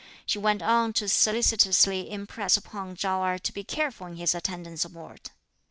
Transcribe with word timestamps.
She 0.25 0.39
went 0.39 0.63
on 0.63 0.93
to 0.93 1.07
solicitously 1.07 2.09
impress 2.11 2.57
upon 2.57 2.95
Chao 2.95 3.23
Erh 3.23 3.37
to 3.37 3.53
be 3.53 3.63
careful 3.63 4.07
in 4.07 4.15
his 4.15 4.33
attendance 4.33 4.83
abroad. 4.83 5.29